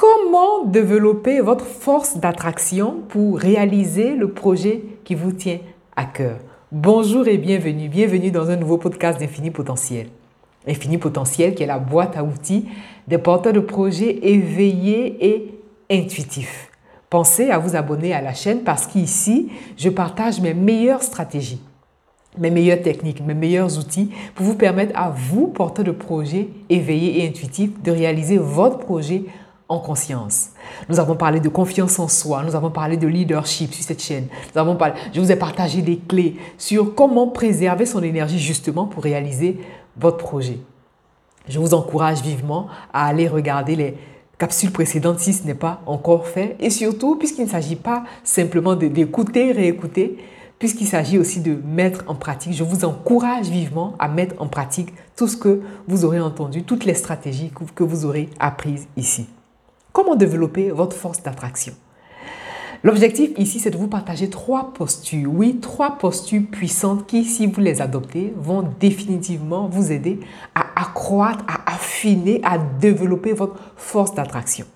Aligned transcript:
Comment 0.00 0.64
développer 0.64 1.40
votre 1.40 1.64
force 1.64 2.18
d'attraction 2.18 3.02
pour 3.08 3.36
réaliser 3.36 4.14
le 4.14 4.30
projet 4.30 4.84
qui 5.02 5.16
vous 5.16 5.32
tient 5.32 5.58
à 5.96 6.04
cœur? 6.04 6.38
Bonjour 6.70 7.26
et 7.26 7.36
bienvenue, 7.36 7.88
bienvenue 7.88 8.30
dans 8.30 8.48
un 8.48 8.54
nouveau 8.54 8.78
podcast 8.78 9.18
d'Infini 9.18 9.50
Potentiel. 9.50 10.06
Infini 10.68 10.98
Potentiel 10.98 11.52
qui 11.52 11.64
est 11.64 11.66
la 11.66 11.80
boîte 11.80 12.16
à 12.16 12.22
outils 12.22 12.66
des 13.08 13.18
porteurs 13.18 13.52
de 13.52 13.58
projets 13.58 14.20
éveillés 14.22 15.16
et 15.26 15.60
intuitifs. 15.90 16.70
Pensez 17.10 17.50
à 17.50 17.58
vous 17.58 17.74
abonner 17.74 18.14
à 18.14 18.22
la 18.22 18.34
chaîne 18.34 18.60
parce 18.60 18.86
qu'ici, 18.86 19.48
je 19.76 19.88
partage 19.88 20.40
mes 20.40 20.54
meilleures 20.54 21.02
stratégies, 21.02 21.60
mes 22.38 22.52
meilleures 22.52 22.82
techniques, 22.82 23.26
mes 23.26 23.34
meilleurs 23.34 23.76
outils 23.80 24.12
pour 24.36 24.46
vous 24.46 24.54
permettre 24.54 24.96
à 24.96 25.10
vous, 25.10 25.48
porteurs 25.48 25.84
de 25.84 25.90
projets 25.90 26.50
éveillés 26.68 27.24
et 27.24 27.28
intuitifs, 27.28 27.82
de 27.82 27.90
réaliser 27.90 28.38
votre 28.38 28.78
projet 28.78 29.24
en 29.68 29.78
conscience. 29.78 30.50
Nous 30.88 30.98
avons 30.98 31.14
parlé 31.14 31.40
de 31.40 31.48
confiance 31.48 31.98
en 31.98 32.08
soi, 32.08 32.42
nous 32.44 32.56
avons 32.56 32.70
parlé 32.70 32.96
de 32.96 33.06
leadership 33.06 33.74
sur 33.74 33.84
cette 33.84 34.02
chaîne. 34.02 34.28
Je 34.54 35.20
vous 35.20 35.32
ai 35.32 35.36
partagé 35.36 35.82
des 35.82 35.98
clés 35.98 36.36
sur 36.56 36.94
comment 36.94 37.28
préserver 37.28 37.86
son 37.86 38.02
énergie 38.02 38.38
justement 38.38 38.86
pour 38.86 39.02
réaliser 39.02 39.60
votre 39.96 40.18
projet. 40.18 40.58
Je 41.48 41.58
vous 41.58 41.74
encourage 41.74 42.22
vivement 42.22 42.68
à 42.92 43.06
aller 43.06 43.28
regarder 43.28 43.76
les 43.76 43.96
capsules 44.38 44.70
précédentes 44.70 45.18
si 45.18 45.32
ce 45.32 45.46
n'est 45.46 45.54
pas 45.54 45.82
encore 45.86 46.26
fait 46.26 46.56
et 46.60 46.70
surtout 46.70 47.16
puisqu'il 47.16 47.44
ne 47.44 47.50
s'agit 47.50 47.76
pas 47.76 48.04
simplement 48.22 48.74
d'écouter, 48.76 49.52
réécouter, 49.52 50.18
puisqu'il 50.58 50.86
s'agit 50.86 51.18
aussi 51.18 51.40
de 51.40 51.56
mettre 51.64 52.04
en 52.06 52.14
pratique, 52.14 52.52
je 52.52 52.64
vous 52.64 52.84
encourage 52.84 53.48
vivement 53.48 53.94
à 53.98 54.08
mettre 54.08 54.34
en 54.40 54.46
pratique 54.46 54.92
tout 55.16 55.28
ce 55.28 55.36
que 55.36 55.60
vous 55.86 56.04
aurez 56.04 56.20
entendu, 56.20 56.62
toutes 56.62 56.84
les 56.84 56.94
stratégies 56.94 57.52
que 57.74 57.84
vous 57.84 58.04
aurez 58.04 58.28
apprises 58.38 58.86
ici. 58.96 59.26
Comment 59.98 60.14
développer 60.14 60.70
votre 60.70 60.94
force 60.94 61.24
d'attraction? 61.24 61.72
L'objectif 62.84 63.30
ici, 63.36 63.58
c'est 63.58 63.70
de 63.70 63.76
vous 63.76 63.88
partager 63.88 64.30
trois 64.30 64.72
postures. 64.72 65.28
Oui, 65.34 65.58
trois 65.60 65.98
postures 65.98 66.44
puissantes 66.52 67.04
qui, 67.08 67.24
si 67.24 67.48
vous 67.48 67.60
les 67.60 67.82
adoptez, 67.82 68.32
vont 68.36 68.62
définitivement 68.78 69.66
vous 69.66 69.90
aider 69.90 70.20
à 70.54 70.66
accroître, 70.80 71.44
à 71.48 71.74
affiner, 71.74 72.40
à 72.44 72.58
développer 72.58 73.32
votre 73.32 73.56
force 73.76 74.14
d'attraction. 74.14 74.66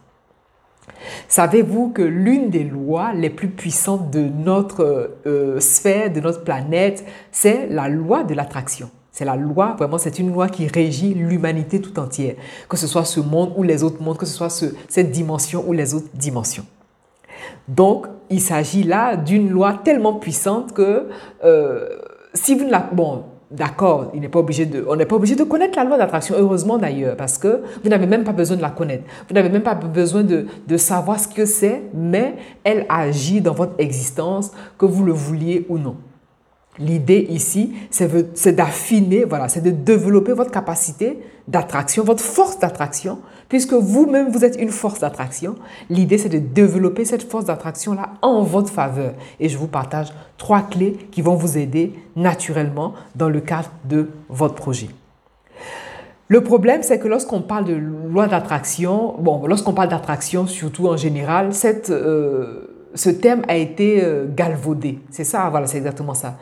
Savez-vous 1.29 1.91
que 1.91 2.03
l'une 2.03 2.51
des 2.51 2.65
lois 2.65 3.13
les 3.13 3.31
plus 3.31 3.47
puissantes 3.49 4.11
de 4.11 4.23
notre 4.23 5.19
euh, 5.27 5.61
sphère, 5.61 6.13
de 6.13 6.19
notre 6.19 6.43
planète, 6.43 7.05
c'est 7.31 7.69
la 7.69 7.89
loi 7.89 8.25
de 8.25 8.35
l'attraction? 8.35 8.91
C'est 9.13 9.27
la 9.27 9.37
loi, 9.37 9.77
vraiment, 9.79 9.99
c'est 9.99 10.19
une 10.19 10.33
loi 10.33 10.49
qui 10.49 10.67
régit 10.67 11.13
l'humanité 11.13 11.81
tout 11.81 11.99
entière, 12.01 12.35
que 12.69 12.79
ce 12.79 12.87
soit 12.87 13.05
ce 13.05 13.21
monde 13.21 13.53
ou 13.57 13.63
les 13.63 13.85
autres 13.85 14.03
mondes, 14.03 14.17
que 14.17 14.25
ce 14.25 14.35
soit 14.35 14.49
cette 14.89 15.11
dimension 15.11 15.63
ou 15.67 15.75
les 15.75 15.93
autres 15.93 16.09
dimensions. 16.15 16.65
Donc, 17.69 18.07
il 18.31 18.41
s'agit 18.41 18.83
là 18.83 19.17
d'une 19.17 19.51
loi 19.51 19.81
tellement 19.85 20.15
puissante 20.15 20.73
que 20.73 21.09
euh, 21.45 21.89
si 22.33 22.55
vous 22.55 22.65
ne 22.65 22.71
la... 22.71 22.81
Bon, 22.81 23.25
d'accord, 23.51 24.11
on 24.15 24.19
n'est 24.19 24.29
pas 24.29 24.39
obligé 24.39 24.65
de 24.65 25.45
connaître 25.45 25.77
la 25.77 25.85
loi 25.85 25.99
d'attraction, 25.99 26.35
heureusement 26.39 26.79
d'ailleurs, 26.79 27.15
parce 27.17 27.37
que 27.37 27.63
vous 27.85 27.91
n'avez 27.91 28.07
même 28.07 28.25
pas 28.25 28.33
besoin 28.33 28.57
de 28.57 28.63
la 28.63 28.71
connaître. 28.71 29.05
Vous 29.29 29.35
n'avez 29.35 29.51
même 29.51 29.63
pas 29.63 29.75
besoin 29.75 30.23
de, 30.23 30.47
de 30.67 30.77
savoir 30.79 31.21
ce 31.21 31.29
que 31.29 31.45
c'est, 31.45 31.83
mais 31.93 32.37
elle 32.65 32.87
agit 32.89 33.43
dans 33.43 33.53
votre 33.53 33.75
existence, 33.77 34.53
que 34.79 34.87
vous 34.87 35.05
le 35.05 35.13
vouliez 35.13 35.67
ou 35.69 35.77
non. 35.77 35.97
L'idée 36.79 37.27
ici, 37.29 37.75
c'est 37.91 38.53
d'affiner, 38.53 39.25
voilà, 39.25 39.49
c'est 39.49 39.61
de 39.61 39.71
développer 39.71 40.33
votre 40.33 40.51
capacité 40.51 41.19
d'attraction, 41.47 42.03
votre 42.03 42.23
force 42.23 42.59
d'attraction, 42.59 43.19
puisque 43.51 43.75
vous-même, 43.75 44.31
vous 44.31 44.45
êtes 44.45 44.57
une 44.59 44.71
force 44.71 45.01
d'attraction. 45.01 45.57
L'idée, 45.91 46.17
c'est 46.17 46.31
de 46.31 46.39
développer 46.39 47.05
cette 47.05 47.25
force 47.25 47.45
d'attraction-là 47.45 48.15
en 48.23 48.43
votre 48.43 48.71
faveur. 48.71 49.13
Et 49.39 49.51
je 49.51 49.59
vous 49.59 49.67
partage 49.67 50.09
trois 50.39 50.63
clés 50.63 50.97
qui 51.11 51.21
vont 51.21 51.35
vous 51.35 51.59
aider 51.59 51.93
naturellement 52.17 52.95
dans 53.17 53.29
le 53.29 53.41
cadre 53.41 53.71
de 53.85 54.09
votre 54.31 54.55
projet. 54.55 54.89
Le 56.29 56.43
problème, 56.43 56.83
c'est 56.83 56.99
que 56.99 57.09
lorsqu'on 57.09 57.43
parle 57.43 57.67
de 57.67 57.75
loi 57.75 58.29
d'attraction, 58.29 59.17
bon, 59.19 59.47
lorsqu'on 59.47 59.75
parle 59.75 59.91
d'attraction, 59.91 60.47
surtout 60.47 60.89
en 60.89 60.97
général, 60.97 61.51
euh, 61.91 62.87
ce 62.95 63.11
terme 63.11 63.43
a 63.49 63.57
été 63.57 64.03
euh, 64.03 64.25
galvaudé. 64.35 65.01
C'est 65.11 65.25
ça, 65.25 65.51
voilà, 65.51 65.67
c'est 65.67 65.77
exactement 65.77 66.15
ça. 66.15 66.39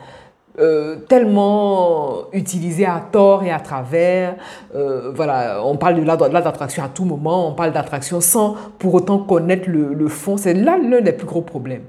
Euh, 0.59 0.97
tellement 1.07 2.29
utilisé 2.33 2.85
à 2.85 3.01
tort 3.09 3.41
et 3.43 3.51
à 3.51 3.59
travers. 3.61 4.35
Euh, 4.75 5.11
voilà, 5.15 5.61
on 5.63 5.77
parle 5.77 5.95
de 5.95 6.03
là, 6.03 6.17
d'attraction 6.17 6.83
à 6.83 6.89
tout 6.89 7.05
moment, 7.05 7.47
on 7.47 7.53
parle 7.53 7.71
d'attraction 7.71 8.19
sans 8.19 8.55
pour 8.77 8.93
autant 8.93 9.19
connaître 9.19 9.69
le, 9.69 10.07
fond. 10.09 10.35
C'est 10.35 10.53
là 10.53 10.77
l'un 10.77 10.99
des 10.99 11.13
plus 11.13 11.25
gros 11.25 11.41
problèmes. 11.41 11.83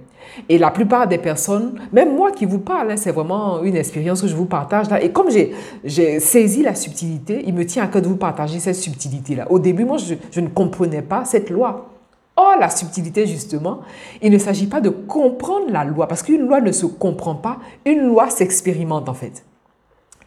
Et 0.49 0.59
la 0.59 0.71
plupart 0.71 1.09
des 1.09 1.19
personnes, 1.19 1.75
même 1.93 2.15
moi 2.15 2.31
qui 2.31 2.45
vous 2.45 2.61
parle, 2.61 2.93
hein, 2.93 2.97
c'est 2.97 3.11
vraiment 3.11 3.65
une 3.65 3.77
expérience 3.77 4.23
que 4.23 4.29
je 4.29 4.37
vous 4.37 4.47
partage 4.47 4.89
là. 4.89 5.03
Et 5.03 5.11
comme 5.11 5.29
j'ai 5.29 6.21
saisi 6.21 6.63
la 6.63 6.77
subtilité, 6.77 7.43
il 7.45 7.55
me 7.55 7.67
tient 7.67 7.83
à 7.83 7.89
cœur 7.89 8.01
de 8.01 8.07
vous 8.07 8.17
partager 8.17 8.61
cette 8.61 8.77
subtilité-là. 8.77 9.51
Au 9.51 9.59
début, 9.59 9.85
moi, 9.85 9.97
je 9.99 10.41
ne 10.41 10.49
comprenais 10.49 11.03
pas 11.03 11.25
cette 11.25 11.51
loi. 11.51 11.92
Or, 12.43 12.59
la 12.59 12.71
subtilité, 12.71 13.25
justement, 13.25 13.83
il 14.21 14.33
ne 14.33 14.39
s'agit 14.39 14.67
pas 14.67 14.81
de 14.81 14.89
comprendre 14.89 15.71
la 15.71 15.85
loi, 15.85 16.09
parce 16.09 16.25
qu'une 16.25 16.49
loi 16.49 16.61
ne 16.61 16.73
se 16.73 16.87
comprend 16.87 17.37
pas, 17.37 17.59
une 17.87 18.01
loi 18.01 18.31
s'expérimente 18.31 19.09
en 19.09 19.15
fait. 19.15 19.45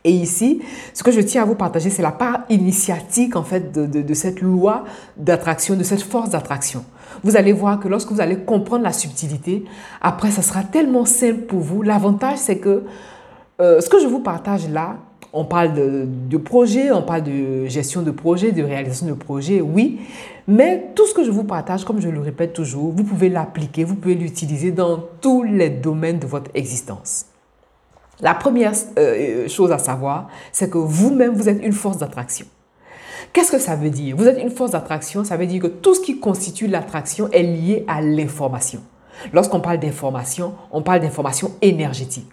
Et 0.05 0.11
ici, 0.11 0.61
ce 0.93 1.03
que 1.03 1.11
je 1.11 1.19
tiens 1.19 1.41
à 1.41 1.45
vous 1.45 1.55
partager, 1.55 1.89
c'est 1.89 2.03
la 2.03 2.13
part 2.13 2.43
initiatique 2.49 3.35
en 3.35 3.43
fait 3.43 3.73
de, 3.73 4.13
cette 4.13 4.39
loi 4.39 4.85
d'attraction, 5.17 5.75
de 5.75 5.83
cette 5.83 6.03
force 6.03 6.29
d'attraction. 6.29 6.85
Vous 7.23 7.35
allez 7.35 7.51
voir 7.51 7.81
que 7.81 7.89
lorsque 7.89 8.11
vous 8.11 8.21
allez 8.21 8.37
comprendre 8.37 8.83
la 8.83 8.93
subtilité, 8.93 9.65
après, 10.01 10.31
ça 10.31 10.41
sera 10.41 10.63
tellement 10.63 11.05
simple 11.05 11.41
pour 11.41 11.59
vous. 11.59 11.81
L'avantage, 11.81 12.37
c'est 12.37 12.59
que 12.59 12.83
euh, 13.59 13.81
ce 13.81 13.89
que 13.89 13.99
je 13.99 14.07
vous 14.07 14.19
partage 14.19 14.69
là, 14.69 14.97
on 15.33 15.43
parle 15.43 15.73
de, 15.73 16.37
projet, 16.37 16.91
on 16.91 17.01
parle 17.01 17.23
de 17.23 17.65
gestion 17.65 18.01
de 18.01 18.11
projet, 18.11 18.53
de 18.53 18.63
réalisation 18.63 19.07
de 19.07 19.13
projet, 19.13 19.59
oui. 19.59 19.99
Mais 20.47 20.91
tout 20.93 21.07
ce 21.07 21.13
que 21.13 21.23
je 21.23 21.31
vous 21.31 21.43
partage, 21.43 21.85
comme 21.85 21.99
je 21.99 22.09
le 22.09 22.19
répète 22.19 22.53
toujours, 22.53 22.91
vous 22.91 23.03
pouvez 23.03 23.29
l'appliquer, 23.29 23.83
vous 23.83 23.95
pouvez 23.95 24.15
l'utiliser 24.15 24.71
dans 24.71 25.03
tous 25.19 25.43
les 25.43 25.69
domaines 25.69 26.19
de 26.19 26.27
votre 26.27 26.51
existence. 26.53 27.25
La 28.21 28.35
première 28.35 28.73
euh, 28.97 29.47
chose 29.47 29.71
à 29.71 29.79
savoir, 29.79 30.29
c'est 30.51 30.69
que 30.69 30.77
vous-même, 30.77 31.33
vous 31.33 31.49
êtes 31.49 31.63
une 31.63 31.73
force 31.73 31.97
d'attraction. 31.97 32.45
Qu'est-ce 33.33 33.51
que 33.51 33.59
ça 33.59 33.75
veut 33.75 33.89
dire? 33.89 34.15
Vous 34.15 34.27
êtes 34.27 34.39
une 34.39 34.51
force 34.51 34.71
d'attraction, 34.71 35.23
ça 35.23 35.35
veut 35.35 35.47
dire 35.47 35.61
que 35.61 35.67
tout 35.67 35.95
ce 35.95 35.99
qui 35.99 36.19
constitue 36.19 36.67
l'attraction 36.67 37.27
est 37.31 37.43
lié 37.43 37.83
à 37.87 38.01
l'information. 38.01 38.81
Lorsqu'on 39.33 39.59
parle 39.59 39.79
d'information, 39.79 40.53
on 40.71 40.81
parle 40.81 40.99
d'information 40.99 41.51
énergétique. 41.61 42.29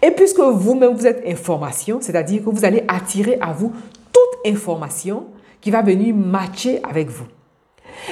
Et 0.00 0.10
puisque 0.10 0.38
vous-même, 0.38 0.94
vous 0.94 1.06
êtes 1.06 1.26
information, 1.26 1.98
c'est-à-dire 2.00 2.44
que 2.44 2.50
vous 2.50 2.64
allez 2.64 2.84
attirer 2.88 3.36
à 3.40 3.52
vous 3.52 3.72
toute 4.12 4.52
information 4.52 5.26
qui 5.66 5.72
va 5.72 5.82
venir 5.82 6.14
matcher 6.14 6.78
avec 6.88 7.08
vous. 7.08 7.24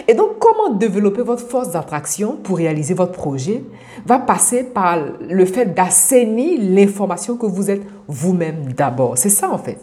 Et 0.08 0.14
donc, 0.14 0.40
comment 0.40 0.74
développer 0.74 1.22
votre 1.22 1.46
force 1.46 1.70
d'attraction 1.70 2.36
pour 2.42 2.56
réaliser 2.56 2.94
votre 2.94 3.12
projet 3.12 3.62
va 4.04 4.18
passer 4.18 4.64
par 4.64 4.98
le 5.20 5.44
fait 5.44 5.66
d'assainir 5.66 6.58
l'information 6.60 7.36
que 7.36 7.46
vous 7.46 7.70
êtes 7.70 7.82
vous-même 8.08 8.72
d'abord. 8.72 9.16
C'est 9.16 9.28
ça 9.28 9.52
en 9.52 9.58
fait. 9.58 9.78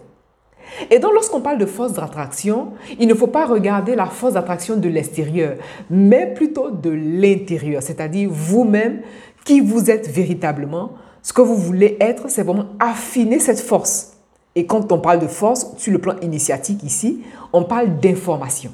Et 0.89 0.99
donc, 0.99 1.13
lorsqu'on 1.13 1.39
parle 1.39 1.59
de 1.59 1.65
force 1.65 1.93
d'attraction, 1.93 2.73
il 2.99 3.07
ne 3.07 3.13
faut 3.13 3.27
pas 3.27 3.45
regarder 3.45 3.95
la 3.95 4.07
force 4.07 4.33
d'attraction 4.33 4.75
de 4.75 4.89
l'extérieur, 4.89 5.55
mais 5.89 6.33
plutôt 6.33 6.71
de 6.71 6.89
l'intérieur, 6.89 7.81
c'est-à-dire 7.81 8.27
vous-même 8.29 8.99
qui 9.45 9.61
vous 9.61 9.89
êtes 9.89 10.09
véritablement 10.09 10.91
ce 11.21 11.31
que 11.31 11.41
vous 11.41 11.55
voulez 11.55 11.95
être, 12.01 12.29
c'est 12.29 12.43
vraiment 12.43 12.65
affiner 12.81 13.39
cette 13.39 13.61
force. 13.61 14.10
Et 14.55 14.65
quand 14.65 14.91
on 14.91 14.99
parle 14.99 15.19
de 15.19 15.27
force, 15.27 15.67
sur 15.77 15.93
le 15.93 15.99
plan 15.99 16.15
initiatique 16.21 16.83
ici, 16.83 17.21
on 17.53 17.63
parle 17.63 17.99
d'information. 17.99 18.71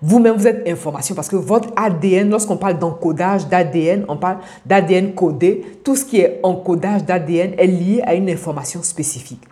Vous-même, 0.00 0.36
vous 0.36 0.48
êtes 0.48 0.68
information 0.68 1.14
parce 1.14 1.28
que 1.28 1.36
votre 1.36 1.68
ADN, 1.76 2.28
lorsqu'on 2.28 2.56
parle 2.56 2.78
d'encodage 2.78 3.46
d'ADN, 3.46 4.04
on 4.08 4.16
parle 4.16 4.38
d'ADN 4.66 5.14
codé. 5.14 5.64
Tout 5.84 5.94
ce 5.94 6.04
qui 6.04 6.18
est 6.18 6.40
encodage 6.42 7.04
d'ADN 7.04 7.54
est 7.56 7.66
lié 7.68 8.02
à 8.04 8.14
une 8.14 8.28
information 8.28 8.82
spécifique. 8.82 9.42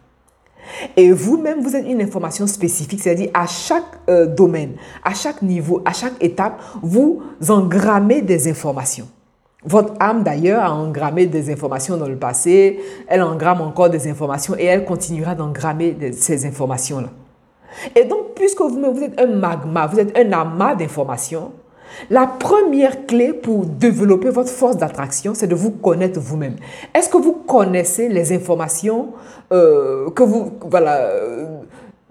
Et 0.97 1.13
vous-même, 1.13 1.63
vous 1.63 1.77
êtes 1.77 1.87
une 1.87 2.03
information 2.03 2.47
spécifique, 2.49 3.01
c'est-à-dire 3.01 3.31
à 3.33 3.47
chaque 3.47 3.85
euh, 4.09 4.27
domaine, 4.27 4.75
à 5.05 5.15
chaque 5.15 5.43
niveau, 5.43 5.83
à 5.85 5.93
chaque 5.93 6.23
étape, 6.23 6.61
vous 6.83 7.23
engrammez 7.49 8.23
des 8.23 8.49
informations. 8.49 9.09
Votre 9.65 9.93
âme, 10.01 10.23
d'ailleurs, 10.23 10.63
a 10.63 10.73
engrammé 10.73 11.27
des 11.27 11.53
informations 11.53 11.97
dans 11.97 12.09
le 12.09 12.17
passé, 12.17 12.81
elle 13.07 13.23
engramme 13.23 13.61
encore 13.61 13.91
des 13.91 14.09
informations 14.09 14.55
et 14.59 14.65
elle 14.65 14.85
continuera 14.85 15.35
d'engrammer 15.35 15.97
ces 16.13 16.47
informations-là. 16.47 17.09
Et 17.95 18.05
donc, 18.05 18.35
puisque 18.35 18.61
vous, 18.63 19.03
êtes 19.03 19.21
un 19.21 19.27
magma, 19.27 19.87
vous 19.87 20.01
êtes 20.01 20.17
un 20.17 20.33
amas 20.33 20.75
d'informations, 20.75 21.53
la 22.09 22.27
première 22.27 23.07
clé 23.07 23.33
pour 23.33 23.67
développer 23.67 24.31
votre 24.31 24.49
force 24.49 24.77
d'attraction, 24.77 25.35
c'est 25.35 25.49
de 25.49 25.55
vous 25.55 25.73
connaître 25.73 26.21
vous-même. 26.21 26.57
Est-ce 26.95 27.09
que 27.09 27.19
vous 27.19 27.33
connaissez 27.33 28.09
les 28.09 28.33
informations 28.33 29.09
euh, 29.53 30.09
que 30.11 30.23
vous, 30.23 30.53
voilà, 30.63 30.99
euh, 30.99 31.47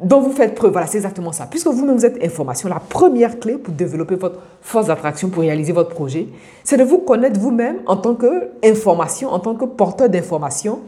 dont 0.01 0.21
vous 0.21 0.31
faites 0.31 0.55
preuve. 0.55 0.71
Voilà, 0.71 0.87
c'est 0.87 0.97
exactement 0.97 1.31
ça. 1.31 1.47
Puisque 1.49 1.67
vous-même 1.67 1.95
vous 1.95 2.05
êtes 2.05 2.23
information, 2.23 2.69
la 2.69 2.79
première 2.79 3.39
clé 3.39 3.57
pour 3.57 3.73
développer 3.73 4.15
votre 4.15 4.39
force 4.61 4.87
d'attraction, 4.87 5.29
pour 5.29 5.41
réaliser 5.41 5.73
votre 5.73 5.89
projet, 5.89 6.27
c'est 6.63 6.77
de 6.77 6.83
vous 6.83 6.99
connaître 6.99 7.39
vous-même 7.39 7.77
en 7.85 7.97
tant 7.97 8.15
qu'information, 8.15 9.29
en 9.29 9.39
tant 9.39 9.55
que 9.55 9.65
porteur 9.65 10.09
d'information 10.09 10.79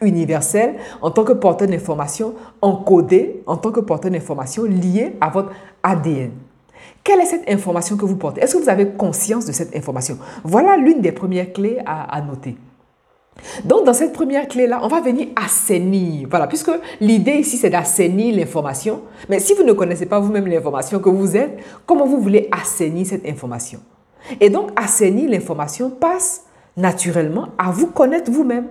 universelle, 0.00 0.76
en 1.02 1.10
tant 1.10 1.24
que 1.24 1.32
porteur 1.32 1.68
d'information 1.68 2.34
encodée, 2.62 3.42
en 3.46 3.56
tant 3.56 3.70
que 3.70 3.80
porteur 3.80 4.10
d'information 4.10 4.64
liée 4.64 5.16
à 5.20 5.28
votre 5.28 5.50
ADN. 5.82 6.30
Quelle 7.02 7.20
est 7.20 7.26
cette 7.26 7.48
information 7.50 7.96
que 7.96 8.04
vous 8.04 8.16
portez? 8.16 8.40
Est-ce 8.42 8.56
que 8.56 8.62
vous 8.62 8.68
avez 8.68 8.88
conscience 8.88 9.46
de 9.46 9.52
cette 9.52 9.74
information? 9.74 10.18
Voilà 10.44 10.76
l'une 10.76 11.00
des 11.00 11.12
premières 11.12 11.52
clés 11.52 11.78
à, 11.84 12.14
à 12.14 12.20
noter. 12.22 12.56
Donc, 13.64 13.84
dans 13.84 13.92
cette 13.92 14.12
première 14.12 14.48
clé-là, 14.48 14.80
on 14.82 14.88
va 14.88 15.00
venir 15.00 15.28
assainir. 15.36 16.26
Voilà, 16.28 16.46
puisque 16.46 16.70
l'idée 17.00 17.34
ici, 17.34 17.56
c'est 17.56 17.70
d'assainir 17.70 18.34
l'information. 18.34 19.02
Mais 19.28 19.40
si 19.40 19.54
vous 19.54 19.62
ne 19.62 19.72
connaissez 19.72 20.06
pas 20.06 20.20
vous-même 20.20 20.46
l'information 20.46 20.98
que 20.98 21.08
vous 21.08 21.36
êtes, 21.36 21.58
comment 21.86 22.06
vous 22.06 22.20
voulez 22.20 22.48
assainir 22.52 23.06
cette 23.06 23.26
information? 23.26 23.80
Et 24.40 24.50
donc, 24.50 24.70
assainir 24.76 25.30
l'information 25.30 25.90
passe 25.90 26.44
naturellement 26.76 27.48
à 27.58 27.70
vous 27.70 27.88
connaître 27.88 28.30
vous-même. 28.30 28.66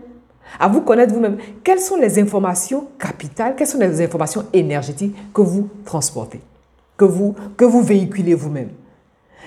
À 0.60 0.68
vous 0.68 0.82
connaître 0.82 1.14
vous-même. 1.14 1.38
Quelles 1.64 1.80
sont 1.80 1.98
les 1.98 2.20
informations 2.20 2.88
capitales, 2.98 3.56
quelles 3.56 3.68
sont 3.68 3.80
les 3.80 4.02
informations 4.02 4.46
énergétiques 4.52 5.16
que 5.34 5.42
vous 5.42 5.70
transportez, 5.86 6.42
que 6.98 7.06
vous, 7.06 7.36
que 7.56 7.66
vous 7.66 7.82
véhiculez 7.82 8.34
vous-même? 8.34 8.70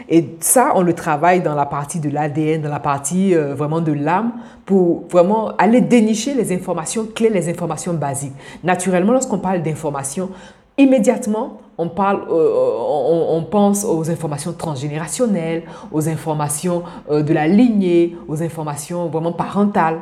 Et 0.08 0.36
ça, 0.40 0.72
on 0.74 0.82
le 0.82 0.94
travaille 0.94 1.40
dans 1.42 1.54
la 1.54 1.66
partie 1.66 2.00
de 2.00 2.08
l'ADN, 2.08 2.62
dans 2.62 2.70
la 2.70 2.80
partie 2.80 3.34
euh, 3.34 3.54
vraiment 3.54 3.80
de 3.80 3.92
l'âme, 3.92 4.32
pour 4.64 5.04
vraiment 5.08 5.52
aller 5.56 5.80
dénicher 5.80 6.34
les 6.34 6.52
informations 6.52 7.06
clés, 7.06 7.30
les 7.30 7.48
informations 7.48 7.94
basiques. 7.94 8.34
Naturellement, 8.64 9.12
lorsqu'on 9.12 9.38
parle 9.38 9.62
d'informations, 9.62 10.30
immédiatement, 10.78 11.58
on, 11.78 11.88
parle, 11.88 12.22
euh, 12.30 13.30
on, 13.30 13.42
pense 13.44 13.84
aux 13.84 14.10
informations 14.10 14.52
transgénérationnelles, 14.52 15.64
aux 15.90 16.08
informations 16.08 16.82
euh, 17.10 17.22
de 17.22 17.32
la 17.32 17.46
lignée, 17.46 18.16
aux 18.28 18.42
informations 18.42 19.08
vraiment 19.08 19.32
parentales. 19.32 19.98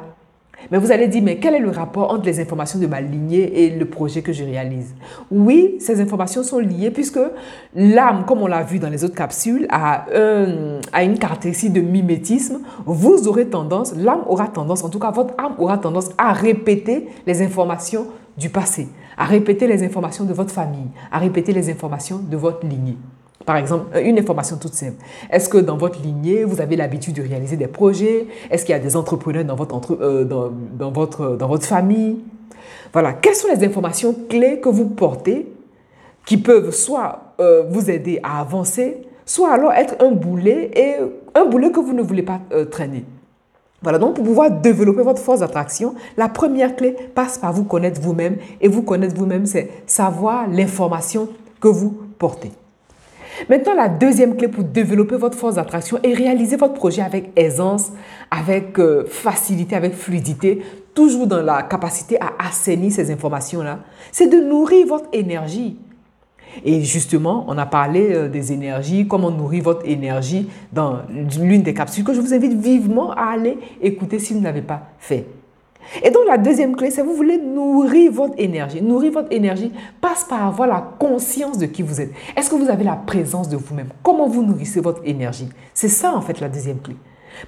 Mais 0.71 0.79
vous 0.79 0.93
allez 0.93 1.09
dire, 1.09 1.23
mais 1.23 1.37
quel 1.39 1.55
est 1.55 1.61
le 1.61 1.71
rapport 1.71 2.13
entre 2.13 2.27
les 2.27 2.41
informations 2.41 2.79
de 2.79 2.87
ma 2.87 3.01
lignée 3.01 3.65
et 3.65 3.71
le 3.71 3.85
projet 3.85 4.23
que 4.23 4.33
je 4.33 4.45
réalise? 4.45 4.95
Oui, 5.31 5.77
ces 5.81 6.01
informations 6.01 6.43
sont 6.43 6.59
liées 6.59 6.91
puisque 6.91 7.21
l'âme, 7.75 8.25
comme 8.27 8.43
on 8.43 8.47
l'a 8.47 8.63
vu 8.63 8.79
dans 8.79 8.91
les 8.91 9.05
autres 9.05 9.15
capsules, 9.15 9.67
a, 9.71 10.07
a 10.93 11.05
une 11.05 11.19
caractéristique 11.19 11.73
de 11.73 11.81
mimétisme. 11.81 12.61
Vous 12.87 13.29
aurez 13.29 13.47
tendance, 13.47 13.95
l'âme 13.97 14.23
aura 14.27 14.49
tendance, 14.49 14.85
en 14.85 14.89
tout 14.89 14.99
cas 14.99 15.11
votre 15.11 15.35
âme 15.39 15.55
aura 15.59 15.79
tendance 15.79 16.11
à 16.19 16.33
répéter 16.33 17.09
les 17.27 17.43
informations 17.43 18.07
du 18.37 18.49
passé, 18.49 18.89
à 19.17 19.25
répéter 19.25 19.67
les 19.67 19.83
informations 19.83 20.25
de 20.25 20.33
votre 20.33 20.53
famille, 20.53 20.89
à 21.11 21.19
répéter 21.19 21.53
les 21.53 21.71
informations 21.71 22.19
de 22.19 22.37
votre 22.37 22.67
lignée. 22.67 22.97
Par 23.47 23.57
exemple, 23.57 23.87
euh, 23.97 24.03
une 24.03 24.19
information 24.19 24.57
toute 24.59 24.75
simple. 24.75 25.03
Est-ce 25.31 25.49
que 25.49 25.59
dans 25.59 25.77
votre 25.77 26.01
lignée, 26.03 26.45
vous 26.45 26.61
avez 26.61 26.77
l'habitude 26.77 27.15
de 27.17 27.23
réaliser 27.23 27.57
des 27.57 27.67
projets? 27.67 28.27
Est-ce 28.51 28.65
qu'il 28.65 28.73
y 28.73 28.77
a 28.77 28.81
des 28.81 28.97
entrepreneurs 28.97 29.45
dans 29.45 29.57
votre, 29.57 29.97
euh, 30.01 30.25
dans, 30.25 30.91
votre, 30.91 31.37
dans 31.37 31.49
votre 31.49 31.67
famille? 31.67 32.19
Voilà. 32.93 33.15
Quelles 33.15 33.35
sont 33.35 33.49
les 33.49 33.65
informations 33.65 34.15
clés 34.29 34.61
que 34.61 34.69
vous 34.69 34.87
portez 34.87 35.51
qui 36.27 36.37
peuvent 36.37 36.71
soit 36.71 37.35
euh, 37.41 37.65
vous 37.69 37.91
aider 37.91 38.21
à 38.23 38.41
avancer, 38.41 38.99
soit 39.25 39.53
alors 39.53 39.73
être 39.73 39.97
un 40.01 40.11
boulet 40.11 40.71
et 40.77 40.97
un 41.35 41.47
boulet 41.47 41.73
que 41.73 41.81
vous 41.81 41.95
ne 41.95 42.03
voulez 42.03 42.23
pas 42.23 42.41
traîner? 42.71 43.05
Voilà, 43.83 43.99
donc 43.99 44.17
pour 44.17 44.25
pouvoir 44.25 44.51
développer 44.51 45.03
votre 45.03 45.23
force 45.23 45.41
d'attraction, 45.41 45.95
la 46.19 46.29
première 46.29 46.77
clé 46.77 46.95
passe 47.15 47.39
par 47.39 47.55
vous 47.55 47.65
connaître 47.65 48.01
vous-même. 48.01 48.37
Et 48.61 48.69
vous 48.69 48.83
connaître 48.83 49.17
vous-même, 49.17 49.47
c'est 49.47 49.71
savoir 49.87 50.47
l'information 50.49 51.29
que 51.61 51.69
vous 51.69 51.97
portez. 52.19 52.53
Maintenant, 53.49 53.75
la 53.75 53.89
deuxième 53.89 54.37
clé 54.37 54.49
pour 54.49 54.65
développer 54.65 55.17
votre 55.17 55.37
force 55.37 55.55
d'attraction 55.55 55.99
et 56.03 56.15
réaliser 56.15 56.57
votre 56.57 56.75
projet 56.75 57.03
avec 57.03 57.31
aisance, 57.37 57.93
avec 58.31 58.79
euh, 58.79 59.05
facilité, 59.07 59.75
avec 59.75 59.95
fluidité, 59.95 60.63
toujours 60.95 61.27
dans 61.27 61.43
la 61.43 61.63
capacité 61.63 62.21
à 62.21 62.33
assainir 62.39 62.93
ces 62.93 63.11
informations-là, 63.11 63.81
c'est 64.13 64.29
de 64.29 64.39
nourrir 64.39 64.87
votre 64.87 65.09
énergie. 65.13 65.79
Et 66.65 66.83
justement, 66.83 67.45
on 67.49 67.57
a 67.59 67.67
parlé 67.67 68.13
euh, 68.13 68.29
des 68.29 68.53
énergies, 68.53 69.07
comment 69.07 69.31
nourrir 69.31 69.63
votre 69.63 69.89
énergie 69.89 70.49
dans 70.73 70.99
l'une 71.09 71.63
des 71.63 71.75
capsules 71.75 72.05
que 72.05 72.13
je 72.13 72.21
vous 72.21 72.35
invite 72.35 72.53
vivement 72.53 73.13
à 73.13 73.33
aller 73.33 73.57
écouter 73.81 74.19
si 74.19 74.35
vous 74.35 74.41
n'avez 74.41 74.63
pas 74.63 74.89
fait. 74.99 75.27
Et 76.03 76.11
donc 76.11 76.23
la 76.27 76.39
deuxième 76.39 76.77
clé, 76.77 76.91
c'est 76.91 77.03
vous 77.03 77.15
voulez 77.15 77.39
nourrir 77.39 78.13
votre 78.13 78.35
énergie. 78.39 78.83
Nourrir 78.83 79.13
votre 79.13 79.33
énergie 79.33 79.73
passe 80.01 80.25
par 80.25 80.47
avoir 80.47 80.69
la 80.69 80.81
conscience 80.99 81.59
de 81.59 81.67
qui 81.67 81.83
vous 81.83 82.01
êtes. 82.01 82.13
Est-ce 82.37 82.51
que 82.51 82.55
vous 82.55 82.71
avez 82.71 82.85
la 82.85 82.97
présence 82.97 83.49
de 83.49 83.57
vous-même? 83.57 83.89
Comment 84.03 84.29
vous 84.29 84.43
nourrissez 84.43 84.81
votre 84.81 85.03
énergie? 85.05 85.49
C'est 85.75 85.89
ça 85.89 86.15
en 86.15 86.21
fait 86.21 86.41
la 86.41 86.49
deuxième 86.49 86.81
clé. 86.81 86.97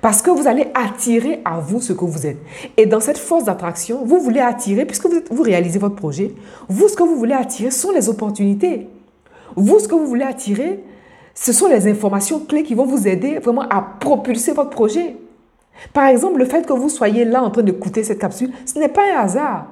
Parce 0.00 0.22
que 0.22 0.30
vous 0.30 0.46
allez 0.46 0.68
attirer 0.74 1.40
à 1.44 1.58
vous 1.58 1.80
ce 1.80 1.92
que 1.92 2.04
vous 2.04 2.26
êtes. 2.26 2.38
Et 2.76 2.86
dans 2.86 3.00
cette 3.00 3.18
force 3.18 3.44
d'attraction, 3.44 4.04
vous 4.04 4.20
voulez 4.20 4.40
attirer, 4.40 4.86
puisque 4.86 5.06
vous, 5.06 5.20
vous 5.30 5.42
réalisez 5.42 5.78
votre 5.78 5.96
projet, 5.96 6.32
vous, 6.68 6.88
ce 6.88 6.96
que 6.96 7.02
vous 7.02 7.16
voulez 7.16 7.34
attirer 7.34 7.70
sont 7.70 7.90
les 7.90 8.08
opportunités. 8.08 8.88
Vous, 9.56 9.78
ce 9.80 9.88
que 9.88 9.94
vous 9.94 10.06
voulez 10.06 10.24
attirer, 10.24 10.82
ce 11.34 11.52
sont 11.52 11.66
les 11.66 11.88
informations 11.88 12.40
clés 12.40 12.62
qui 12.62 12.74
vont 12.74 12.86
vous 12.86 13.08
aider 13.08 13.38
vraiment 13.38 13.62
à 13.68 13.82
propulser 13.82 14.52
votre 14.52 14.70
projet. 14.70 15.16
Par 15.92 16.06
exemple, 16.06 16.38
le 16.38 16.44
fait 16.44 16.66
que 16.66 16.72
vous 16.72 16.88
soyez 16.88 17.24
là 17.24 17.42
en 17.42 17.50
train 17.50 17.62
d'écouter 17.62 18.04
cette 18.04 18.18
capsule, 18.18 18.50
ce 18.64 18.78
n'est 18.78 18.88
pas 18.88 19.02
un 19.14 19.20
hasard. 19.20 19.66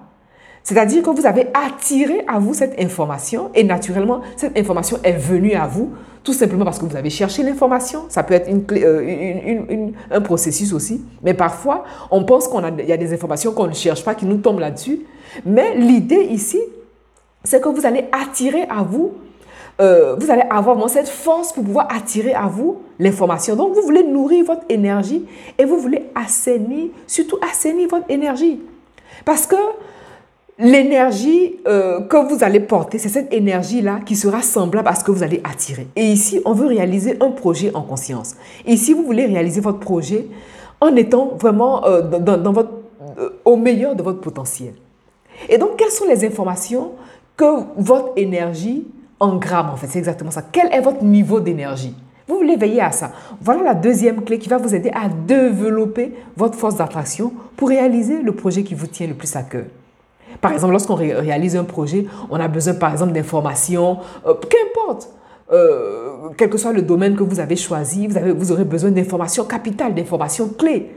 C'est-à-dire 0.62 1.02
que 1.02 1.10
vous 1.10 1.26
avez 1.26 1.46
attiré 1.54 2.24
à 2.28 2.38
vous 2.38 2.52
cette 2.52 2.78
information 2.80 3.50
et 3.54 3.64
naturellement, 3.64 4.20
cette 4.36 4.58
information 4.58 4.98
est 5.02 5.12
venue 5.12 5.54
à 5.54 5.66
vous 5.66 5.90
tout 6.22 6.34
simplement 6.34 6.64
parce 6.64 6.78
que 6.78 6.84
vous 6.84 6.96
avez 6.96 7.08
cherché 7.08 7.42
l'information. 7.42 8.04
Ça 8.08 8.22
peut 8.22 8.34
être 8.34 8.48
une 8.48 8.64
euh, 8.72 9.90
un 10.10 10.20
processus 10.20 10.72
aussi. 10.72 11.02
Mais 11.22 11.32
parfois, 11.32 11.84
on 12.10 12.24
pense 12.24 12.46
qu'il 12.46 12.86
y 12.86 12.92
a 12.92 12.96
des 12.96 13.14
informations 13.14 13.52
qu'on 13.52 13.68
ne 13.68 13.72
cherche 13.72 14.04
pas, 14.04 14.14
qui 14.14 14.26
nous 14.26 14.36
tombent 14.36 14.58
là-dessus. 14.58 15.00
Mais 15.46 15.74
l'idée 15.76 16.28
ici, 16.30 16.60
c'est 17.42 17.62
que 17.62 17.68
vous 17.68 17.86
allez 17.86 18.04
attirer 18.12 18.64
à 18.68 18.82
vous 18.82 19.14
euh, 19.80 20.14
vous 20.18 20.30
allez 20.30 20.42
avoir 20.50 20.90
cette 20.90 21.08
force 21.08 21.52
pour 21.52 21.64
pouvoir 21.64 21.88
attirer 21.90 22.34
à 22.34 22.46
vous 22.46 22.82
l'information. 22.98 23.56
Donc, 23.56 23.74
vous 23.74 23.82
voulez 23.82 24.02
nourrir 24.02 24.44
votre 24.44 24.64
énergie 24.68 25.24
et 25.58 25.64
vous 25.64 25.78
voulez 25.78 26.10
assainir, 26.14 26.88
surtout 27.06 27.38
assainir 27.50 27.88
votre 27.88 28.04
énergie. 28.10 28.60
Parce 29.24 29.46
que 29.46 29.56
l'énergie 30.58 31.56
euh, 31.66 32.02
que 32.02 32.28
vous 32.28 32.44
allez 32.44 32.60
porter, 32.60 32.98
c'est 32.98 33.08
cette 33.08 33.32
énergie-là 33.32 34.00
qui 34.04 34.16
sera 34.16 34.42
semblable 34.42 34.88
à 34.88 34.94
ce 34.94 35.02
que 35.02 35.10
vous 35.10 35.22
allez 35.22 35.40
attirer. 35.44 35.86
Et 35.96 36.04
ici, 36.04 36.42
on 36.44 36.52
veut 36.52 36.66
réaliser 36.66 37.16
un 37.22 37.30
projet 37.30 37.70
en 37.74 37.82
conscience. 37.82 38.36
Ici, 38.66 38.92
vous 38.92 39.04
voulez 39.04 39.24
réaliser 39.24 39.62
votre 39.62 39.78
projet 39.78 40.26
en 40.82 40.94
étant 40.96 41.36
vraiment 41.38 41.86
euh, 41.86 42.02
dans, 42.02 42.52
votre, 42.52 42.70
au 43.46 43.56
meilleur 43.56 43.94
de 43.94 44.02
votre 44.02 44.20
potentiel. 44.20 44.74
Et 45.48 45.56
donc, 45.56 45.76
quelles 45.76 45.90
sont 45.90 46.06
les 46.06 46.22
informations 46.26 46.92
que 47.36 47.62
votre 47.78 48.12
énergie 48.16 48.86
en 49.20 49.36
grammes, 49.36 49.70
en 49.70 49.76
fait. 49.76 49.86
C'est 49.86 49.98
exactement 49.98 50.30
ça. 50.30 50.42
Quel 50.50 50.72
est 50.72 50.80
votre 50.80 51.04
niveau 51.04 51.40
d'énergie? 51.40 51.94
Vous 52.26 52.36
voulez 52.36 52.56
veiller 52.56 52.80
à 52.80 52.92
ça. 52.92 53.12
Voilà 53.40 53.62
la 53.62 53.74
deuxième 53.74 54.22
clé 54.22 54.38
qui 54.38 54.48
va 54.48 54.56
vous 54.56 54.74
aider 54.74 54.90
à 54.90 55.08
développer 55.08 56.14
votre 56.36 56.56
force 56.56 56.76
d'attraction 56.76 57.32
pour 57.56 57.68
réaliser 57.68 58.22
le 58.22 58.32
projet 58.32 58.62
qui 58.62 58.74
vous 58.74 58.86
tient 58.86 59.06
le 59.06 59.14
plus 59.14 59.34
à 59.36 59.42
cœur. 59.42 59.64
Par 60.40 60.52
exemple, 60.52 60.72
lorsqu'on 60.72 60.94
réalise 60.94 61.56
un 61.56 61.64
projet, 61.64 62.06
on 62.30 62.38
a 62.38 62.48
besoin, 62.48 62.74
par 62.74 62.92
exemple, 62.92 63.12
d'informations, 63.12 63.98
euh, 64.26 64.34
qu'importe. 64.34 65.10
Euh, 65.52 66.28
quel 66.36 66.48
que 66.48 66.56
soit 66.56 66.72
le 66.72 66.82
domaine 66.82 67.16
que 67.16 67.24
vous 67.24 67.40
avez 67.40 67.56
choisi, 67.56 68.06
vous, 68.06 68.16
avez, 68.16 68.32
vous 68.32 68.52
aurez 68.52 68.64
besoin 68.64 68.92
d'informations 68.92 69.44
capitales, 69.44 69.94
d'informations 69.94 70.48
clés. 70.48 70.92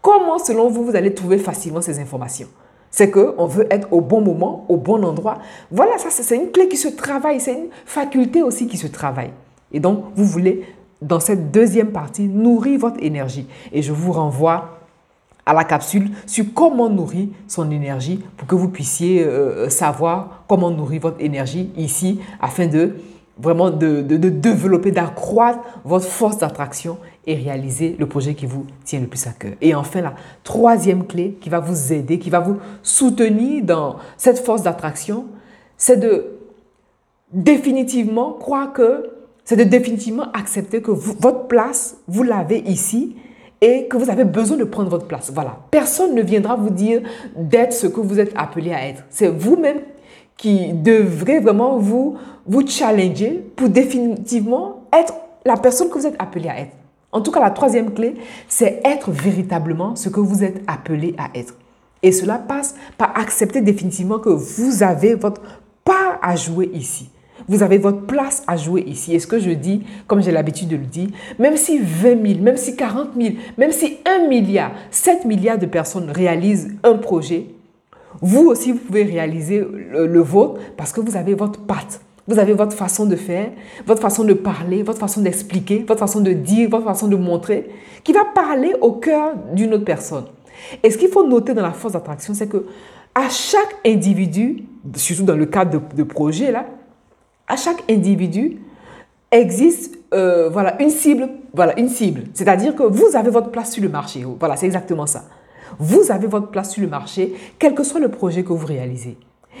Comment, 0.00 0.38
selon 0.38 0.70
vous, 0.70 0.84
vous 0.84 0.96
allez 0.96 1.12
trouver 1.12 1.36
facilement 1.36 1.82
ces 1.82 2.00
informations? 2.00 2.48
C'est 2.90 3.10
qu'on 3.10 3.46
veut 3.46 3.66
être 3.70 3.92
au 3.92 4.00
bon 4.00 4.20
moment, 4.20 4.64
au 4.68 4.76
bon 4.76 5.04
endroit. 5.04 5.38
Voilà, 5.70 5.98
ça 5.98 6.10
c'est 6.10 6.36
une 6.36 6.50
clé 6.50 6.68
qui 6.68 6.76
se 6.76 6.88
travaille, 6.88 7.40
c'est 7.40 7.54
une 7.54 7.68
faculté 7.84 8.42
aussi 8.42 8.66
qui 8.66 8.76
se 8.76 8.86
travaille. 8.86 9.30
Et 9.72 9.80
donc, 9.80 10.04
vous 10.16 10.24
voulez, 10.24 10.64
dans 11.02 11.20
cette 11.20 11.50
deuxième 11.50 11.92
partie, 11.92 12.24
nourrir 12.24 12.80
votre 12.80 13.02
énergie. 13.02 13.46
Et 13.72 13.82
je 13.82 13.92
vous 13.92 14.12
renvoie 14.12 14.78
à 15.44 15.54
la 15.54 15.64
capsule 15.64 16.10
sur 16.26 16.44
comment 16.54 16.90
nourrir 16.90 17.28
son 17.46 17.70
énergie 17.70 18.22
pour 18.36 18.46
que 18.46 18.54
vous 18.54 18.68
puissiez 18.68 19.24
euh, 19.24 19.70
savoir 19.70 20.44
comment 20.46 20.70
nourrir 20.70 21.00
votre 21.00 21.20
énergie 21.20 21.70
ici 21.76 22.20
afin 22.40 22.66
de 22.66 22.96
vraiment 23.38 23.70
de, 23.70 24.02
développer, 24.02 24.90
d'accroître 24.90 25.60
votre 25.84 26.06
force 26.06 26.38
d'attraction 26.38 26.98
et 27.26 27.34
réaliser 27.34 27.96
le 27.98 28.06
projet 28.06 28.34
qui 28.34 28.46
vous 28.46 28.66
tient 28.84 29.00
le 29.00 29.06
plus 29.06 29.26
à 29.26 29.30
cœur. 29.30 29.52
Et 29.60 29.74
enfin, 29.74 30.00
la 30.00 30.14
troisième 30.44 31.06
clé 31.06 31.38
qui 31.40 31.48
va 31.48 31.60
vous 31.60 31.92
aider, 31.92 32.18
qui 32.18 32.30
va 32.30 32.40
vous 32.40 32.56
soutenir 32.82 33.64
dans 33.64 33.96
cette 34.16 34.38
force 34.38 34.62
d'attraction, 34.62 35.26
c'est 35.76 35.98
de 35.98 36.38
définitivement 37.32 38.32
croire 38.32 38.72
que, 38.72 39.10
c'est 39.44 39.56
de 39.56 39.64
définitivement 39.64 40.26
accepter 40.32 40.82
que 40.82 40.90
votre 40.90 41.46
place, 41.46 41.98
vous 42.06 42.22
l'avez 42.22 42.58
ici 42.60 43.16
et 43.60 43.86
que 43.88 43.96
vous 43.96 44.10
avez 44.10 44.24
besoin 44.24 44.56
de 44.56 44.64
prendre 44.64 44.90
votre 44.90 45.06
place. 45.06 45.30
Voilà. 45.32 45.58
Personne 45.70 46.14
ne 46.14 46.22
viendra 46.22 46.56
vous 46.56 46.70
dire 46.70 47.02
d'être 47.36 47.72
ce 47.72 47.86
que 47.86 48.00
vous 48.00 48.20
êtes 48.20 48.32
appelé 48.36 48.72
à 48.72 48.86
être. 48.86 49.04
C'est 49.10 49.28
vous-même 49.28 49.80
qui 50.38 50.72
devrait 50.72 51.40
vraiment 51.40 51.76
vous, 51.76 52.16
vous 52.46 52.66
challenger 52.66 53.44
pour 53.56 53.68
définitivement 53.68 54.84
être 54.98 55.12
la 55.44 55.56
personne 55.58 55.90
que 55.90 55.98
vous 55.98 56.06
êtes 56.06 56.16
appelé 56.18 56.48
à 56.48 56.60
être. 56.60 56.72
En 57.12 57.20
tout 57.20 57.30
cas, 57.30 57.40
la 57.40 57.50
troisième 57.50 57.92
clé, 57.92 58.14
c'est 58.48 58.80
être 58.84 59.10
véritablement 59.10 59.96
ce 59.96 60.08
que 60.08 60.20
vous 60.20 60.44
êtes 60.44 60.62
appelé 60.66 61.14
à 61.18 61.36
être. 61.36 61.54
Et 62.02 62.12
cela 62.12 62.38
passe 62.38 62.76
par 62.96 63.18
accepter 63.18 63.60
définitivement 63.60 64.18
que 64.18 64.28
vous 64.28 64.82
avez 64.82 65.14
votre 65.14 65.42
part 65.84 66.18
à 66.22 66.36
jouer 66.36 66.70
ici. 66.72 67.10
Vous 67.48 67.62
avez 67.62 67.78
votre 67.78 68.02
place 68.02 68.42
à 68.46 68.56
jouer 68.56 68.84
ici. 68.86 69.14
Et 69.14 69.18
ce 69.18 69.26
que 69.26 69.38
je 69.38 69.50
dis, 69.50 69.82
comme 70.06 70.22
j'ai 70.22 70.30
l'habitude 70.30 70.68
de 70.68 70.76
le 70.76 70.84
dire, 70.84 71.08
même 71.38 71.56
si 71.56 71.78
20 71.78 72.26
000, 72.26 72.40
même 72.42 72.56
si 72.56 72.76
40 72.76 73.10
000, 73.16 73.34
même 73.56 73.72
si 73.72 73.96
1 74.04 74.28
milliard, 74.28 74.70
7 74.90 75.24
milliards 75.24 75.58
de 75.58 75.66
personnes 75.66 76.10
réalisent 76.10 76.76
un 76.84 76.94
projet, 76.94 77.46
vous 78.20 78.46
aussi, 78.46 78.72
vous 78.72 78.78
pouvez 78.78 79.04
réaliser 79.04 79.60
le, 79.60 80.20
vôtre 80.20 80.60
parce 80.76 80.92
que 80.92 81.00
vous 81.00 81.16
avez 81.16 81.34
votre 81.34 81.60
patte. 81.60 82.00
Vous 82.26 82.38
avez 82.38 82.52
votre 82.52 82.76
façon 82.76 83.06
de 83.06 83.16
faire, 83.16 83.50
votre 83.86 84.02
façon 84.02 84.24
de 84.24 84.34
parler, 84.34 84.82
votre 84.82 84.98
façon 84.98 85.22
d'expliquer, 85.22 85.84
votre 85.88 86.00
façon 86.00 86.20
de 86.20 86.32
dire, 86.32 86.68
votre 86.68 86.84
façon 86.84 87.08
de 87.08 87.16
montrer, 87.16 87.70
qui 88.04 88.12
va 88.12 88.24
parler 88.26 88.74
au 88.82 88.92
cœur 88.92 89.32
d'une 89.54 89.72
autre 89.72 89.84
personne. 89.84 90.24
Et 90.82 90.90
ce 90.90 90.98
qu'il 90.98 91.08
faut 91.08 91.26
noter 91.26 91.54
dans 91.54 91.62
la 91.62 91.72
force 91.72 91.94
d'attraction, 91.94 92.34
c'est 92.34 92.48
que 92.48 92.66
à 93.14 93.30
chaque 93.30 93.76
individu, 93.86 94.64
surtout 94.94 95.22
dans 95.22 95.36
le 95.36 95.46
cadre 95.46 95.80
de, 95.80 95.96
de 95.96 96.02
projet 96.02 96.52
là, 96.52 96.66
à 97.46 97.56
chaque 97.56 97.82
individu 97.90 98.58
existe 99.30 99.98
euh, 100.14 100.48
voilà, 100.48 100.80
une 100.82 100.90
cible. 100.90 101.28
Voilà, 101.54 101.78
une 101.78 101.88
cible. 101.88 102.24
C'est-à-dire 102.34 102.74
que 102.74 102.82
vous 102.82 103.16
avez 103.16 103.30
votre 103.30 103.50
place 103.50 103.72
sur 103.72 103.82
le 103.82 103.88
marché. 103.88 104.24
Voilà, 104.38 104.56
c'est 104.56 104.66
exactement 104.66 105.06
ça. 105.06 105.24
Vous 105.78 106.10
avez 106.10 106.26
votre 106.26 106.48
place 106.48 106.72
sur 106.72 106.82
le 106.82 106.88
marché, 106.88 107.34
quel 107.58 107.74
que 107.74 107.82
soit 107.82 108.00
le 108.00 108.08
projet 108.08 108.42
que 108.42 108.52
vous 108.52 108.66
réalisez. 108.66 109.16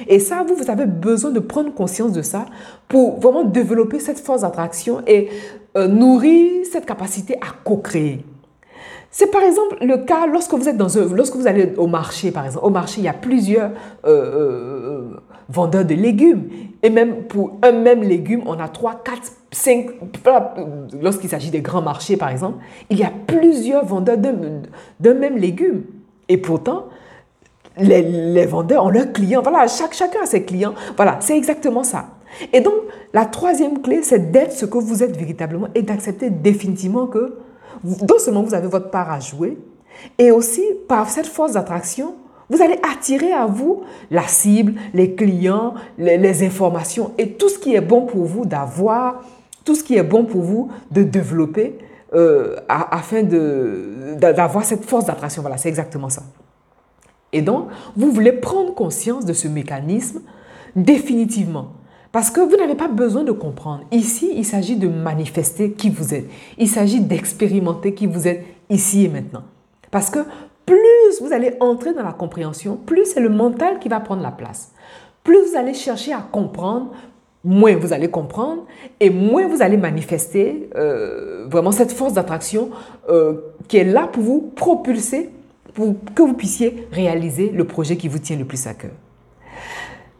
Et 0.06 0.18
ça, 0.18 0.44
vous, 0.46 0.54
vous 0.54 0.70
avez 0.70 0.86
besoin 0.86 1.30
de 1.30 1.40
prendre 1.40 1.74
conscience 1.74 2.12
de 2.12 2.22
ça 2.22 2.46
pour 2.86 3.18
vraiment 3.18 3.44
développer 3.44 3.98
cette 3.98 4.20
force 4.20 4.42
d'attraction 4.42 5.02
et 5.06 5.28
euh, 5.76 5.88
nourrir 5.88 6.64
cette 6.70 6.86
capacité 6.86 7.34
à 7.36 7.52
co-créer. 7.64 8.24
C'est 9.10 9.30
par 9.30 9.42
exemple 9.42 9.78
le 9.80 9.98
cas 9.98 10.26
lorsque 10.26 10.52
vous 10.52 10.68
êtes 10.68 10.76
dans 10.76 10.98
un, 10.98 11.14
lorsque 11.14 11.34
vous 11.34 11.46
allez 11.46 11.74
au 11.76 11.86
marché, 11.86 12.30
par 12.30 12.44
exemple. 12.44 12.66
Au 12.66 12.70
marché, 12.70 13.00
il 13.00 13.04
y 13.04 13.08
a 13.08 13.14
plusieurs 13.14 13.70
euh, 14.04 15.14
vendeurs 15.48 15.84
de 15.84 15.94
légumes. 15.94 16.48
Et 16.82 16.90
même 16.90 17.24
pour 17.24 17.58
un 17.62 17.72
même 17.72 18.02
légume, 18.02 18.42
on 18.46 18.58
a 18.60 18.68
3, 18.68 19.02
4, 19.04 19.22
5, 19.50 19.86
lorsqu'il 21.00 21.30
s'agit 21.30 21.50
des 21.50 21.62
grands 21.62 21.82
marchés 21.82 22.16
par 22.16 22.28
exemple, 22.28 22.58
il 22.90 22.98
y 22.98 23.04
a 23.04 23.12
plusieurs 23.26 23.84
vendeurs 23.84 24.18
d'un 24.18 25.14
même 25.14 25.36
légume. 25.38 25.84
Et 26.28 26.36
pourtant, 26.36 26.86
les, 27.78 28.46
vendeurs 28.46 28.84
ont 28.84 28.90
leurs 28.90 29.12
clients. 29.12 29.42
Voilà, 29.42 29.66
chaque, 29.66 29.94
chacun 29.94 30.22
a 30.22 30.26
ses 30.26 30.44
clients. 30.44 30.74
Voilà, 30.96 31.18
c'est 31.20 31.36
exactement 31.36 31.84
ça. 31.84 32.06
Et 32.52 32.60
donc, 32.60 32.74
la 33.12 33.24
troisième 33.24 33.80
clé, 33.80 34.02
c'est 34.02 34.30
d'être 34.30 34.52
ce 34.52 34.66
que 34.66 34.78
vous 34.78 35.02
êtes 35.02 35.16
véritablement 35.16 35.68
et 35.74 35.82
d'accepter 35.82 36.30
définitivement 36.30 37.06
que 37.06 37.38
non 37.84 38.18
seulement 38.18 38.42
vous 38.42 38.54
avez 38.54 38.68
votre 38.68 38.90
part 38.90 39.10
à 39.10 39.20
jouer, 39.20 39.56
et 40.18 40.30
aussi 40.30 40.62
par 40.86 41.08
cette 41.08 41.26
force 41.26 41.52
d'attraction, 41.52 42.14
vous 42.50 42.62
allez 42.62 42.78
attirer 42.90 43.32
à 43.32 43.46
vous 43.46 43.82
la 44.10 44.26
cible, 44.26 44.74
les 44.94 45.14
clients, 45.14 45.74
les, 45.98 46.46
informations 46.46 47.12
et 47.18 47.32
tout 47.32 47.48
ce 47.48 47.58
qui 47.58 47.74
est 47.74 47.80
bon 47.80 48.02
pour 48.02 48.24
vous 48.24 48.46
d'avoir, 48.46 49.22
tout 49.64 49.74
ce 49.74 49.84
qui 49.84 49.96
est 49.96 50.02
bon 50.02 50.24
pour 50.24 50.42
vous 50.42 50.70
de 50.90 51.02
développer 51.02 51.78
euh, 52.14 52.56
afin 52.68 53.22
d'avoir 53.22 54.64
cette 54.64 54.84
force 54.84 55.04
d'attraction. 55.04 55.42
Voilà, 55.42 55.56
c'est 55.56 55.68
exactement 55.68 56.08
ça. 56.08 56.22
Et 57.32 57.42
donc, 57.42 57.68
vous 57.96 58.10
voulez 58.10 58.32
prendre 58.32 58.74
conscience 58.74 59.24
de 59.24 59.32
ce 59.32 59.48
mécanisme 59.48 60.20
définitivement. 60.74 61.72
Parce 62.10 62.30
que 62.30 62.40
vous 62.40 62.56
n'avez 62.56 62.74
pas 62.74 62.88
besoin 62.88 63.22
de 63.22 63.32
comprendre. 63.32 63.84
Ici, 63.92 64.32
il 64.34 64.44
s'agit 64.44 64.76
de 64.76 64.88
manifester 64.88 65.72
qui 65.72 65.90
vous 65.90 66.14
êtes. 66.14 66.26
Il 66.56 66.68
s'agit 66.68 67.00
d'expérimenter 67.00 67.92
qui 67.92 68.06
vous 68.06 68.26
êtes 68.26 68.44
ici 68.70 69.04
et 69.04 69.08
maintenant. 69.08 69.42
Parce 69.90 70.08
que 70.08 70.20
plus 70.64 71.20
vous 71.20 71.32
allez 71.32 71.54
entrer 71.60 71.92
dans 71.92 72.02
la 72.02 72.12
compréhension, 72.12 72.76
plus 72.76 73.04
c'est 73.04 73.20
le 73.20 73.28
mental 73.28 73.78
qui 73.78 73.88
va 73.88 74.00
prendre 74.00 74.22
la 74.22 74.30
place. 74.30 74.72
Plus 75.22 75.38
vous 75.50 75.56
allez 75.56 75.74
chercher 75.74 76.12
à 76.12 76.20
comprendre, 76.20 76.92
moins 77.44 77.76
vous 77.76 77.92
allez 77.92 78.08
comprendre 78.08 78.64
et 79.00 79.10
moins 79.10 79.46
vous 79.46 79.62
allez 79.62 79.76
manifester 79.76 80.70
euh, 80.76 81.37
vraiment 81.50 81.72
cette 81.72 81.92
force 81.92 82.12
d'attraction 82.12 82.70
euh, 83.08 83.34
qui 83.68 83.76
est 83.76 83.84
là 83.84 84.06
pour 84.06 84.22
vous 84.22 84.52
propulser, 84.54 85.30
pour 85.74 85.94
que 86.14 86.22
vous 86.22 86.34
puissiez 86.34 86.86
réaliser 86.92 87.50
le 87.50 87.64
projet 87.64 87.96
qui 87.96 88.08
vous 88.08 88.18
tient 88.18 88.36
le 88.36 88.44
plus 88.44 88.66
à 88.66 88.74
cœur. 88.74 88.92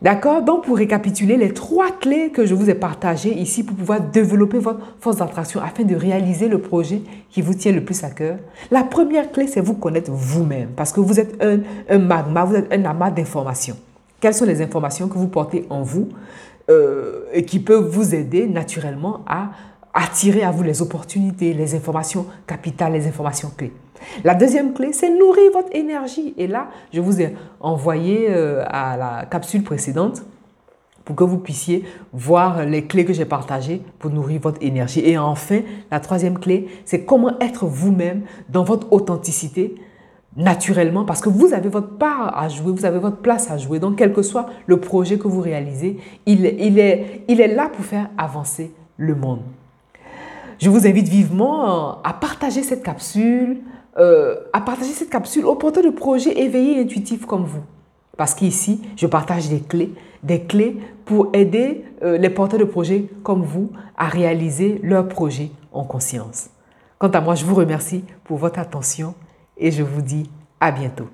D'accord? 0.00 0.42
Donc, 0.42 0.64
pour 0.64 0.76
récapituler, 0.76 1.36
les 1.36 1.52
trois 1.52 1.90
clés 1.90 2.30
que 2.30 2.46
je 2.46 2.54
vous 2.54 2.70
ai 2.70 2.74
partagées 2.74 3.34
ici 3.36 3.64
pour 3.64 3.76
pouvoir 3.76 4.00
développer 4.00 4.58
votre 4.58 4.78
force 5.00 5.16
d'attraction 5.16 5.60
afin 5.60 5.82
de 5.82 5.96
réaliser 5.96 6.46
le 6.46 6.60
projet 6.60 7.02
qui 7.30 7.42
vous 7.42 7.54
tient 7.54 7.72
le 7.72 7.84
plus 7.84 8.04
à 8.04 8.10
cœur. 8.10 8.36
La 8.70 8.84
première 8.84 9.32
clé, 9.32 9.48
c'est 9.48 9.60
vous 9.60 9.74
connaître 9.74 10.12
vous-même 10.12 10.68
parce 10.76 10.92
que 10.92 11.00
vous 11.00 11.18
êtes 11.18 11.42
un, 11.42 11.98
magma, 11.98 12.44
vous 12.44 12.54
êtes 12.54 12.72
un 12.72 12.84
amas 12.84 13.10
d'informations. 13.10 13.76
Quelles 14.20 14.34
sont 14.34 14.44
les 14.44 14.62
informations 14.62 15.08
que 15.08 15.18
vous 15.18 15.28
portez 15.28 15.66
en 15.68 15.82
vous 15.82 16.08
euh, 16.70 17.24
et 17.32 17.44
qui 17.44 17.58
peuvent 17.58 17.88
vous 17.88 18.14
aider 18.14 18.46
naturellement 18.46 19.24
à 19.26 19.50
attirer 19.98 20.44
à 20.44 20.52
vous 20.52 20.62
les 20.62 20.80
opportunités, 20.80 21.52
les 21.52 21.74
informations 21.74 22.26
capitales, 22.46 22.92
les 22.92 23.06
informations 23.08 23.50
clés. 23.56 23.72
La 24.22 24.34
deuxième 24.36 24.72
clé, 24.72 24.92
c'est 24.92 25.10
nourrir 25.10 25.50
votre 25.52 25.74
énergie. 25.74 26.34
Et 26.38 26.46
là, 26.46 26.68
je 26.92 27.00
vous 27.00 27.20
ai 27.20 27.34
envoyé 27.58 28.28
euh, 28.30 28.62
à 28.68 28.96
la 28.96 29.26
capsule 29.26 29.64
précédente 29.64 30.22
pour 31.04 31.16
que 31.16 31.24
vous 31.24 31.38
puissiez 31.38 31.84
voir 32.12 32.64
les 32.64 32.84
clés 32.84 33.04
que 33.04 33.12
j'ai 33.12 33.24
partagées 33.24 33.82
pour 33.98 34.10
nourrir 34.12 34.40
votre 34.40 34.62
énergie. 34.62 35.00
Et 35.04 35.18
enfin, 35.18 35.60
la 35.90 35.98
troisième 35.98 36.38
clé, 36.38 36.68
c'est 36.84 37.04
comment 37.04 37.36
être 37.40 37.66
vous-même 37.66 38.22
dans 38.48 38.62
votre 38.62 38.92
authenticité 38.92 39.74
naturellement, 40.36 41.04
parce 41.04 41.20
que 41.20 41.28
vous 41.28 41.52
avez 41.52 41.68
votre 41.68 41.96
part 41.96 42.38
à 42.38 42.48
jouer, 42.48 42.70
vous 42.70 42.84
avez 42.84 43.00
votre 43.00 43.16
place 43.16 43.50
à 43.50 43.56
jouer. 43.56 43.80
Donc, 43.80 43.96
quel 43.96 44.12
que 44.12 44.22
soit 44.22 44.46
le 44.66 44.78
projet 44.78 45.18
que 45.18 45.26
vous 45.26 45.40
réalisez, 45.40 45.98
il, 46.26 46.44
il, 46.46 46.78
est, 46.78 47.24
il 47.26 47.40
est 47.40 47.52
là 47.52 47.68
pour 47.68 47.84
faire 47.84 48.10
avancer 48.16 48.72
le 48.96 49.16
monde. 49.16 49.40
Je 50.58 50.70
vous 50.70 50.86
invite 50.88 51.08
vivement 51.08 52.02
à 52.02 52.12
partager 52.12 52.64
cette 52.64 52.82
capsule, 52.82 53.58
euh, 53.96 54.36
à 54.52 54.60
partager 54.60 54.90
cette 54.90 55.10
capsule 55.10 55.44
aux 55.46 55.54
porteurs 55.54 55.84
de 55.84 55.90
projets 55.90 56.36
éveillés 56.40 56.78
et 56.78 56.82
intuitifs 56.82 57.26
comme 57.26 57.44
vous. 57.44 57.62
Parce 58.16 58.34
qu'ici, 58.34 58.82
je 58.96 59.06
partage 59.06 59.48
des 59.48 59.60
clés, 59.60 59.94
des 60.24 60.42
clés 60.42 60.76
pour 61.04 61.30
aider 61.32 61.84
euh, 62.02 62.18
les 62.18 62.30
porteurs 62.30 62.58
de 62.58 62.64
projets 62.64 63.06
comme 63.22 63.42
vous 63.42 63.70
à 63.96 64.08
réaliser 64.08 64.80
leurs 64.82 65.06
projets 65.08 65.50
en 65.72 65.84
conscience. 65.84 66.50
Quant 66.98 67.10
à 67.10 67.20
moi, 67.20 67.36
je 67.36 67.44
vous 67.44 67.54
remercie 67.54 68.04
pour 68.24 68.38
votre 68.38 68.58
attention 68.58 69.14
et 69.56 69.70
je 69.70 69.84
vous 69.84 70.02
dis 70.02 70.28
à 70.60 70.72
bientôt. 70.72 71.06